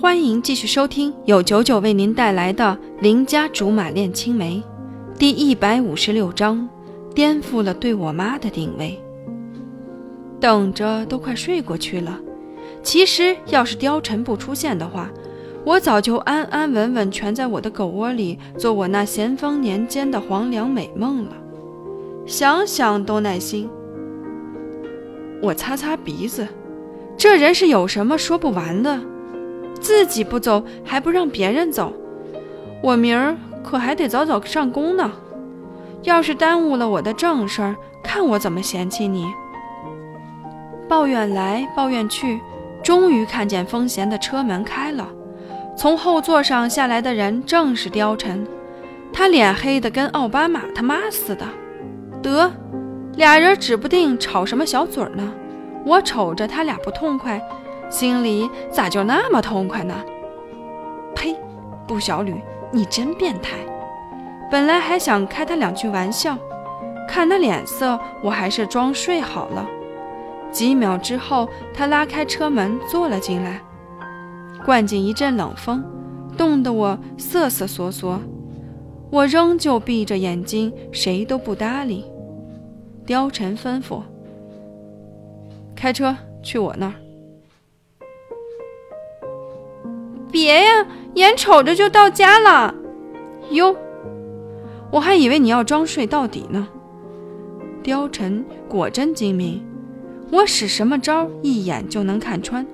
[0.00, 4.62] 欢迎继续收听由九九为您带来的《邻家竹马恋青梅》
[5.18, 6.68] 第一百五十六章：
[7.14, 8.98] 颠覆了对我妈的定位。
[10.40, 12.18] 等着都快睡过去了。
[12.82, 15.10] 其实要是貂蝉不出现的话，
[15.64, 21.32] 我早就安安稳稳蜷在我的狗窝里，做我那咸丰年间的黄粱美梦了。
[22.24, 23.68] 想想都耐心。
[25.42, 26.46] 我擦擦鼻子，
[27.16, 29.00] 这人是有什么说不完的？
[29.80, 31.92] 自己不走，还不让别人走，
[32.82, 35.10] 我明儿可还得早早上工呢。
[36.02, 39.26] 要是耽误了我的正事儿，看我怎么嫌弃你！
[40.88, 42.40] 抱怨来抱怨去，
[42.82, 45.08] 终于看见风贤的车门开了，
[45.76, 48.46] 从后座上下来的人正是貂蝉，
[49.12, 51.44] 他脸黑的跟奥巴马他妈似的。
[52.22, 52.50] 得，
[53.16, 55.32] 俩人指不定吵什么小嘴呢。
[55.84, 57.40] 我瞅着他俩不痛快。
[57.90, 59.94] 心里咋就那么痛快呢？
[61.14, 61.36] 呸！
[61.86, 62.34] 布小吕，
[62.70, 63.56] 你真变态！
[64.50, 66.36] 本来还想开他两句玩笑，
[67.08, 69.66] 看他脸色，我还是装睡好了。
[70.50, 73.60] 几秒之后，他拉开车门坐了进来，
[74.64, 75.82] 灌进一阵冷风，
[76.36, 78.20] 冻得我瑟瑟缩缩。
[79.10, 82.04] 我仍旧闭着眼睛，谁都不搭理。
[83.06, 84.02] 貂蝉吩咐
[85.74, 86.92] ：“开车去我那儿。”
[90.30, 92.74] 别呀，眼瞅着就到家了。
[93.50, 93.74] 哟，
[94.90, 96.68] 我还以为你要装睡到底呢。
[97.82, 99.64] 貂蝉果真精明，
[100.30, 102.66] 我使什么招一眼就能看穿。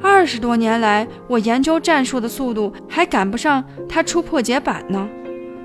[0.00, 5.08] 二十多年来，我研究战术的速度还赶不上他出破解版呢。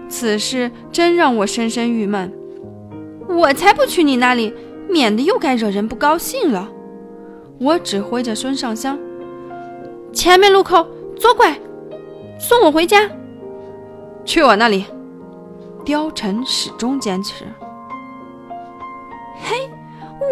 [0.07, 2.33] 此事真让我深深郁闷。
[3.27, 4.51] 我才不去你那里，
[4.89, 6.67] 免得又该惹人不高兴了。
[7.59, 8.97] 我指挥着孙尚香。
[10.13, 10.85] 前面路口
[11.17, 11.57] 左拐，
[12.39, 13.09] 送我回家。
[14.25, 14.85] 去我那里。
[15.85, 17.45] 貂蝉始终坚持。
[19.41, 19.55] 嘿，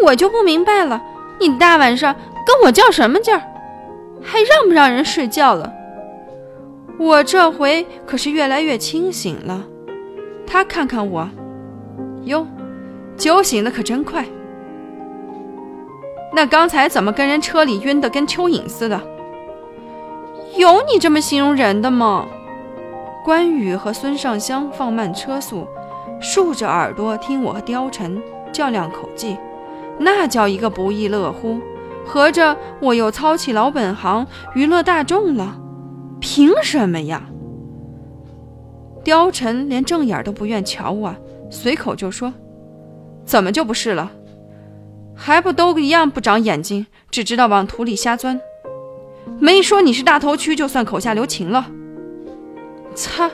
[0.03, 1.01] 我就不明白了，
[1.39, 2.13] 你大晚上
[2.45, 3.41] 跟我较什么劲儿？
[4.21, 5.73] 还让不让人睡觉了？
[6.99, 9.65] 我这回可是越来越清醒了。
[10.45, 11.27] 他看看我，
[12.25, 12.45] 哟，
[13.15, 14.25] 酒醒的可真快。
[16.33, 19.01] 那刚才怎么跟人车里晕得跟蚯蚓似的？
[20.57, 22.27] 有你这么形容人的吗？
[23.23, 25.67] 关羽和孙尚香放慢车速，
[26.19, 28.19] 竖着耳朵听我和貂蝉
[28.51, 29.37] 较量口技，
[29.99, 31.59] 那叫一个不亦乐乎。
[32.03, 34.25] 合着我又操起老本行，
[34.55, 35.59] 娱乐大众了？
[36.19, 37.29] 凭什么呀？
[39.05, 41.15] 貂蝉连正眼都不愿瞧我，
[41.51, 42.33] 随口就说
[43.23, 44.11] ：“怎么就不是了？
[45.15, 48.41] 还不都一样不长眼睛，只知道往土里瞎钻。”
[49.39, 51.67] 没说你是大头蛆，就算口下留情了。
[52.95, 53.29] 擦，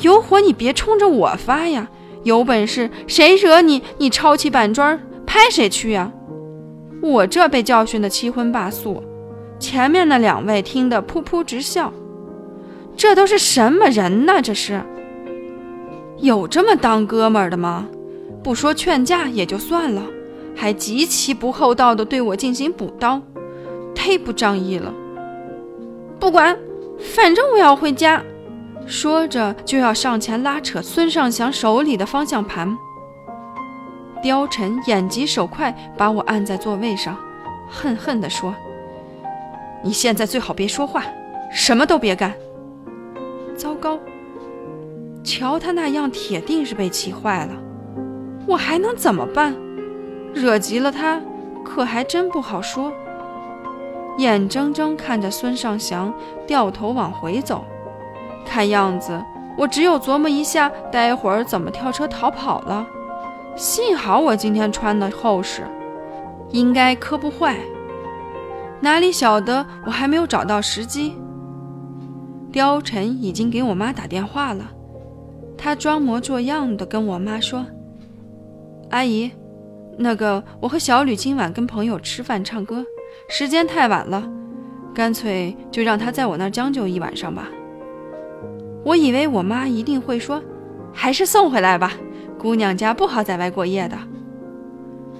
[0.00, 1.88] 有火你别冲着我发呀！
[2.22, 6.12] 有本事谁惹你，你抄起板砖拍谁去呀！
[7.02, 9.02] 我这被教训的七荤八素，
[9.58, 11.92] 前面那两位听得噗噗直笑。
[12.96, 14.40] 这都是什么人呢？
[14.40, 14.80] 这是
[16.18, 17.88] 有这么当哥们儿的吗？
[18.44, 20.02] 不说劝架也就算了，
[20.54, 23.20] 还极其不厚道的对我进行补刀。
[24.02, 24.92] 忒不仗义了！
[26.18, 26.56] 不管，
[26.98, 28.22] 反正我要回家。
[28.86, 32.76] 说着就要上前拉扯孙尚香手里的方向盘。
[34.22, 37.16] 貂蝉眼疾手快，把我按在座位上，
[37.68, 38.54] 恨恨地说
[39.82, 41.04] ：“你现在最好别说话，
[41.50, 42.34] 什么都别干。”
[43.56, 43.98] 糟糕！
[45.24, 47.52] 瞧他那样，铁定是被气坏了。
[48.46, 49.54] 我还能怎么办？
[50.34, 51.20] 惹急了他，
[51.64, 52.92] 可还真不好说。
[54.18, 56.12] 眼睁睁看着孙尚香
[56.46, 57.64] 掉头往回走，
[58.44, 59.20] 看样子
[59.56, 62.86] 我只有琢磨一下，待会儿怎么跳车逃跑了。
[63.56, 65.62] 幸好我今天穿的厚实，
[66.50, 67.56] 应该磕不坏。
[68.80, 71.14] 哪里晓得我还没有找到时机。
[72.52, 74.70] 貂蝉已经给我妈打电话了，
[75.56, 77.64] 她装模作样的跟我妈说
[78.90, 79.30] ：“阿姨，
[79.96, 82.84] 那个我和小吕今晚跟朋友吃饭唱歌。”
[83.28, 84.28] 时间太晚了，
[84.94, 87.48] 干脆就让他在我那儿将就一晚上吧。
[88.84, 90.42] 我以为我妈一定会说，
[90.92, 91.92] 还是送回来吧，
[92.38, 93.96] 姑娘家不好在外过夜的。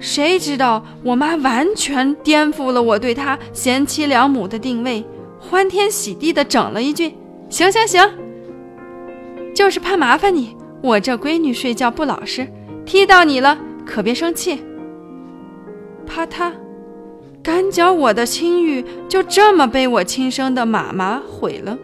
[0.01, 5.05] 谁知道我妈完全颠覆了我对她贤妻良母的定位，
[5.39, 7.15] 欢天喜地的整了一句
[7.49, 8.11] ：“行行行，
[9.55, 12.49] 就是怕麻烦你，我这闺女睡觉不老实，
[12.85, 13.57] 踢到你了
[13.87, 14.61] 可别生气。”
[16.05, 16.53] 啪嗒。
[17.43, 21.77] 赶脚我的清誉就这么被我亲生的妈妈毁了。